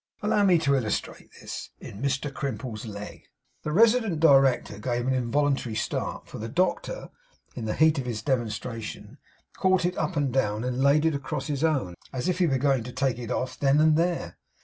Allow 0.23 0.45
me 0.45 0.57
to 0.57 0.73
illustrate 0.73 1.29
this. 1.39 1.69
In 1.79 2.01
Mr 2.01 2.33
Crimple's 2.33 2.87
leg' 2.87 3.27
The 3.63 3.71
resident 3.71 4.19
Director 4.19 4.79
gave 4.79 5.05
an 5.05 5.13
involuntary 5.13 5.75
start, 5.75 6.27
for 6.27 6.39
the 6.39 6.49
doctor, 6.49 7.11
in 7.55 7.65
the 7.65 7.75
heat 7.75 7.99
of 7.99 8.07
his 8.07 8.23
demonstration, 8.23 9.19
caught 9.57 9.85
it 9.85 9.95
up 9.99 10.15
and 10.17 10.33
laid 10.81 11.05
it 11.05 11.13
across 11.13 11.45
his 11.45 11.63
own, 11.63 11.93
as 12.11 12.27
if 12.27 12.39
he 12.39 12.47
were 12.47 12.57
going 12.57 12.83
to 12.85 12.91
take 12.91 13.19
it 13.19 13.29
off, 13.29 13.59
then 13.59 13.79
and 13.79 13.95
there. 13.95 14.37